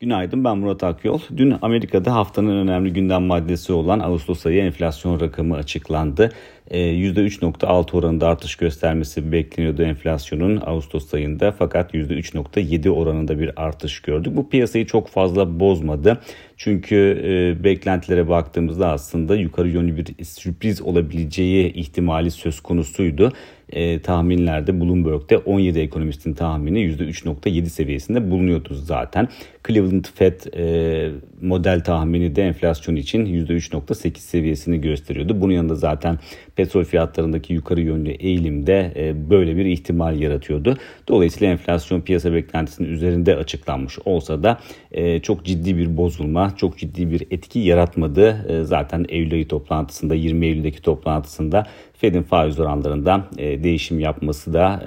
Günaydın 0.00 0.44
ben 0.44 0.58
Murat 0.58 0.84
Akyol. 0.84 1.20
Dün 1.36 1.54
Amerika'da 1.62 2.14
haftanın 2.14 2.56
önemli 2.56 2.92
gündem 2.92 3.22
maddesi 3.22 3.72
olan 3.72 4.00
Ağustos 4.00 4.46
ayı 4.46 4.62
enflasyon 4.62 5.20
rakamı 5.20 5.56
açıklandı. 5.56 6.32
%3.6 6.70 7.92
ee, 7.92 7.96
oranında 7.96 8.28
artış 8.28 8.56
göstermesi 8.56 9.32
bekleniyordu 9.32 9.82
enflasyonun 9.82 10.62
Ağustos 10.66 11.14
ayında 11.14 11.52
fakat 11.52 11.94
%3.7 11.94 12.88
oranında 12.90 13.38
bir 13.38 13.62
artış 13.62 14.00
gördük. 14.00 14.36
Bu 14.36 14.48
piyasayı 14.48 14.86
çok 14.86 15.08
fazla 15.08 15.60
bozmadı. 15.60 16.20
Çünkü 16.56 17.22
e, 17.24 17.64
beklentilere 17.64 18.28
baktığımızda 18.28 18.88
aslında 18.88 19.36
yukarı 19.36 19.68
yönlü 19.68 19.96
bir 19.96 20.24
sürpriz 20.24 20.82
olabileceği 20.82 21.72
ihtimali 21.72 22.30
söz 22.30 22.60
konusuydu. 22.60 23.32
E, 23.72 23.98
tahminlerde 23.98 24.80
Bloomberg'de 24.80 25.38
17 25.38 25.78
ekonomistin 25.78 26.34
tahmini 26.34 26.78
%3.7 26.78 27.66
seviyesinde 27.66 28.30
bulunuyordu 28.30 28.74
zaten. 28.74 29.28
Cleveland 29.68 30.04
Fed 30.14 30.40
e, 30.56 31.10
model 31.42 31.80
tahmini 31.80 32.36
de 32.36 32.42
enflasyon 32.42 32.96
için 32.96 33.26
%3.8 33.26 34.18
seviyesini 34.18 34.80
gösteriyordu. 34.80 35.40
Bunun 35.40 35.52
yanında 35.52 35.74
zaten 35.74 36.18
petrol 36.56 36.84
fiyatlarındaki 36.84 37.52
yukarı 37.52 37.80
yönlü 37.80 38.10
eğilimde 38.10 38.92
e, 38.96 39.30
böyle 39.30 39.56
bir 39.56 39.64
ihtimal 39.64 40.20
yaratıyordu. 40.20 40.76
Dolayısıyla 41.08 41.52
enflasyon 41.52 42.00
piyasa 42.00 42.32
beklentisinin 42.32 42.88
üzerinde 42.88 43.36
açıklanmış 43.36 43.98
olsa 44.04 44.42
da 44.42 44.60
e, 44.92 45.20
çok 45.20 45.44
ciddi 45.44 45.76
bir 45.76 45.96
bozulma, 45.96 46.53
çok 46.58 46.78
ciddi 46.78 47.10
bir 47.10 47.26
etki 47.30 47.58
yaratmadı. 47.58 48.46
E, 48.48 48.64
zaten 48.64 49.06
Eylül 49.08 49.32
ayı 49.32 49.48
toplantısında 49.48 50.14
20 50.14 50.46
Eylül'deki 50.46 50.82
toplantısında 50.82 51.66
Fed'in 51.92 52.22
faiz 52.22 52.60
oranlarında 52.60 53.24
değişim 53.38 54.00
yapması 54.00 54.52
da 54.52 54.82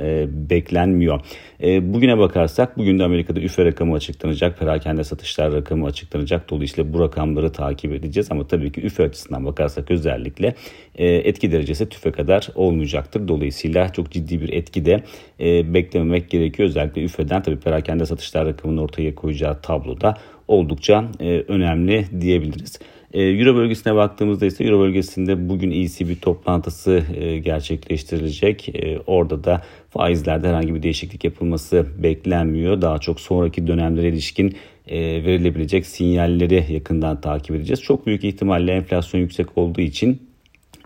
beklenmiyor. 0.50 1.20
Bugüne 1.62 2.18
bakarsak 2.18 2.78
bugün 2.78 3.00
de 3.00 3.04
Amerika'da 3.04 3.40
üfe 3.40 3.66
rakamı 3.66 3.96
açıklanacak, 3.96 4.60
perakende 4.60 5.04
satışlar 5.04 5.54
rakamı 5.54 5.86
açıklanacak. 5.86 6.50
Dolayısıyla 6.50 6.94
bu 6.94 7.00
rakamları 7.00 7.52
takip 7.52 7.94
edeceğiz 7.94 8.28
ama 8.32 8.48
tabii 8.48 8.72
ki 8.72 8.82
üfe 8.82 9.04
açısından 9.04 9.46
bakarsak 9.46 9.92
özellikle 9.92 10.56
etki 10.96 11.52
derecesi 11.52 11.90
tüfe 11.90 12.12
kadar 12.12 12.48
olmayacaktır. 12.56 13.28
Dolayısıyla 13.28 13.90
çok 13.94 14.12
ciddi 14.12 14.42
bir 14.42 14.54
etki 14.54 14.86
de 14.86 15.04
e, 15.40 15.74
beklememek 15.74 16.30
gerekiyor. 16.30 16.70
Özellikle 16.70 17.04
üfeden 17.04 17.42
tabii 17.42 17.60
perakende 17.60 18.06
satışlar 18.06 18.46
rakamının 18.46 18.82
ortaya 18.82 19.16
koyacağı 19.16 19.62
tabloda 19.62 20.18
oldukça 20.48 21.12
e, 21.20 21.44
önemli 21.48 22.06
diyebiliriz. 22.22 22.80
E, 23.14 23.22
Euro 23.24 23.56
bölgesine 23.56 23.96
baktığımızda 23.96 24.46
ise 24.46 24.64
Euro 24.64 24.80
bölgesinde 24.80 25.50
bugün 25.50 25.72
ECB 25.72 26.22
toplantısı 26.22 27.04
e, 27.16 27.38
gerçekleştirilecek. 27.38 28.70
E, 28.70 29.00
orada 29.00 29.44
da 29.44 29.62
faizlerde 29.90 30.48
herhangi 30.48 30.76
bir 30.76 30.84
değişiklik 30.84 31.24
yapılması 31.24 31.86
beklenmiyor. 32.04 32.82
Daha 32.82 33.00
çok 33.00 33.20
sonraki 33.20 33.68
dönemlere 33.68 34.08
ilişkin 34.10 34.56
verilebilecek 34.92 35.86
sinyalleri 35.86 36.74
yakından 36.74 37.22
takip 37.22 37.56
edeceğiz. 37.56 37.82
Çok 37.82 38.08
büyük 38.08 38.24
ihtimalle 38.24 38.72
enflasyon 38.72 39.22
yüksek 39.22 39.58
olduğu 39.58 39.82
için 39.82 40.22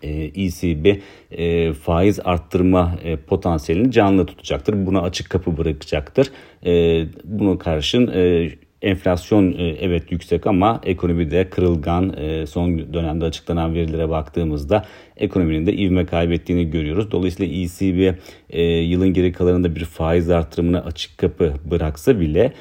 ECB 0.03 0.85
e 0.85 0.99
e, 1.31 1.73
faiz 1.73 2.19
arttırma 2.23 2.95
e, 3.03 3.15
potansiyelini 3.15 3.91
canlı 3.91 4.25
tutacaktır. 4.25 4.85
Buna 4.85 5.01
açık 5.01 5.29
kapı 5.29 5.57
bırakacaktır. 5.57 6.31
Buna 7.23 7.57
karşın 7.57 8.07
enflasyon 8.81 9.55
evet 9.79 10.11
yüksek 10.11 10.47
ama 10.47 10.81
ekonomide 10.83 11.49
kırılgan 11.49 12.15
son 12.45 12.93
dönemde 12.93 13.25
açıklanan 13.25 13.73
verilere 13.73 14.09
baktığımızda 14.09 14.85
ekonominin 15.17 15.65
de 15.65 15.73
ivme 15.73 16.05
kaybettiğini 16.05 16.69
görüyoruz. 16.69 17.11
Dolayısıyla 17.11 17.55
ECB 17.55 18.15
yılın 18.89 19.13
geri 19.13 19.31
kalanında 19.31 19.75
bir 19.75 19.85
faiz 19.85 20.29
artırımına 20.29 20.79
açık 20.81 21.17
kapı 21.17 21.53
bıraksa 21.65 22.19
bile 22.19 22.53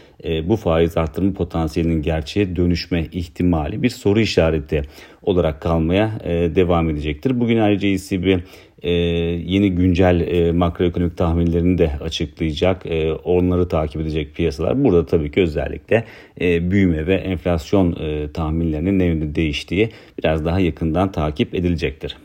bu 0.45 0.57
faiz 0.57 0.97
artırımı 0.97 1.35
potansiyelinin 1.35 2.03
gerçeğe 2.03 2.57
dönüşme 2.57 3.07
ihtimali 3.13 3.83
bir 3.83 3.91
soru 3.91 4.21
işareti 4.21 4.83
olarak 5.23 5.61
kalmaya 5.61 6.19
e, 6.25 6.31
devam 6.55 6.91
edecektir. 6.91 7.41
Bugün 7.41 7.59
ayrıca 7.59 7.89
ECB 7.89 8.41
e, 8.83 8.91
yeni 8.91 9.71
güncel 9.71 10.21
e, 10.21 10.53
makroekonomik 10.53 11.17
tahminlerini 11.17 11.79
de 11.79 11.91
açıklayacak. 12.01 12.87
E, 12.87 13.13
onları 13.13 13.69
takip 13.69 14.01
edecek 14.01 14.35
piyasalar. 14.35 14.85
Burada 14.85 15.07
tabii 15.07 15.31
ki 15.31 15.41
özellikle 15.41 16.05
e, 16.41 16.71
büyüme 16.71 17.07
ve 17.07 17.15
enflasyon 17.15 17.97
e, 18.01 18.33
tahminlerinin 18.33 18.99
ne 18.99 19.05
yönde 19.05 19.35
değiştiği 19.35 19.91
biraz 20.19 20.45
daha 20.45 20.61
yakından 20.61 21.13
takip 21.13 21.55
edilecektir. 21.55 22.17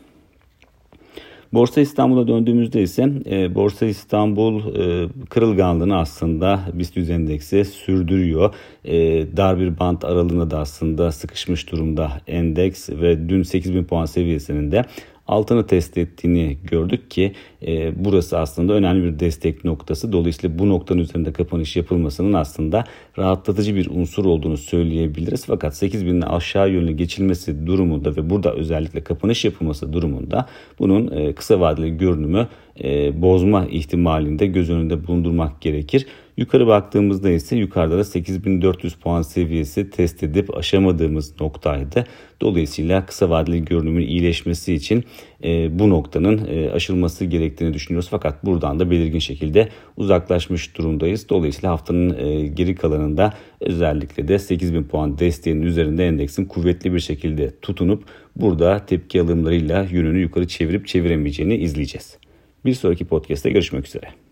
Borsa 1.52 1.80
İstanbul'a 1.80 2.28
döndüğümüzde 2.28 2.82
ise 2.82 3.12
e, 3.30 3.54
Borsa 3.54 3.86
İstanbul 3.86 4.76
e, 4.76 5.08
kırılganlığını 5.30 5.98
aslında 5.98 6.60
BIST 6.72 6.96
endeksi 6.96 7.64
sürdürüyor. 7.64 8.54
E, 8.84 8.96
dar 9.36 9.60
bir 9.60 9.78
bant 9.78 10.04
aralığında 10.04 10.50
da 10.50 10.58
aslında 10.58 11.12
sıkışmış 11.12 11.72
durumda 11.72 12.12
endeks 12.26 12.90
ve 12.90 13.28
dün 13.28 13.42
8000 13.42 13.84
puan 13.84 14.04
seviyesinin 14.04 14.72
de 14.72 14.84
altını 15.28 15.66
test 15.66 15.98
ettiğini 15.98 16.58
gördük 16.64 17.10
ki 17.10 17.32
e, 17.66 18.04
burası 18.04 18.38
aslında 18.38 18.72
önemli 18.72 19.04
bir 19.04 19.18
destek 19.18 19.64
noktası. 19.64 20.12
Dolayısıyla 20.12 20.58
bu 20.58 20.68
noktanın 20.68 21.00
üzerinde 21.00 21.32
kapanış 21.32 21.76
yapılmasının 21.76 22.32
aslında 22.32 22.84
rahatlatıcı 23.18 23.74
bir 23.74 23.90
unsur 23.90 24.24
olduğunu 24.24 24.56
söyleyebiliriz. 24.56 25.46
Fakat 25.46 25.82
8000'in 25.82 26.20
aşağı 26.20 26.70
yönlü 26.70 26.92
geçilmesi 26.92 27.66
durumunda 27.66 28.16
ve 28.16 28.30
burada 28.30 28.52
özellikle 28.54 29.04
kapanış 29.04 29.44
yapılması 29.44 29.92
durumunda 29.92 30.46
bunun 30.78 31.16
e, 31.16 31.32
kısa 31.32 31.60
vadeli 31.60 31.96
görünümü 31.96 32.48
e, 32.84 33.22
bozma 33.22 33.66
ihtimalinde 33.66 34.46
göz 34.46 34.70
önünde 34.70 35.06
bulundurmak 35.06 35.60
gerekir. 35.60 36.06
Yukarı 36.36 36.66
baktığımızda 36.66 37.30
ise 37.30 37.56
yukarıda 37.56 37.98
da 37.98 38.04
8400 38.04 38.94
puan 38.94 39.22
seviyesi 39.22 39.90
test 39.90 40.22
edip 40.22 40.56
aşamadığımız 40.56 41.40
noktaydı. 41.40 42.04
Dolayısıyla 42.40 43.06
kısa 43.06 43.30
vadeli 43.30 43.64
görünümün 43.64 44.06
iyileşmesi 44.06 44.74
için 44.74 45.04
e, 45.44 45.78
bu 45.78 45.90
noktanın 45.90 46.46
e, 46.48 46.70
aşılması 46.70 47.24
gerektiğini 47.24 47.74
düşünüyoruz. 47.74 48.08
Fakat 48.10 48.44
buradan 48.44 48.80
da 48.80 48.90
belirgin 48.90 49.18
şekilde 49.18 49.68
uzaklaşmış 49.96 50.76
durumdayız. 50.76 51.28
Dolayısıyla 51.28 51.70
haftanın 51.70 52.18
e, 52.18 52.46
geri 52.46 52.74
kalanında 52.74 53.34
özellikle 53.60 54.28
de 54.28 54.38
8000 54.38 54.84
puan 54.84 55.18
desteğinin 55.18 55.62
üzerinde 55.62 56.06
endeksin 56.06 56.44
kuvvetli 56.44 56.94
bir 56.94 57.00
şekilde 57.00 57.50
tutunup 57.62 58.04
burada 58.36 58.86
tepki 58.86 59.20
alımlarıyla 59.20 59.86
yönünü 59.90 60.18
yukarı 60.18 60.48
çevirip 60.48 60.86
çeviremeyeceğini 60.86 61.56
izleyeceğiz. 61.56 62.18
Bir 62.64 62.74
sonraki 62.74 63.04
podcast'te 63.04 63.50
görüşmek 63.50 63.86
üzere. 63.86 64.25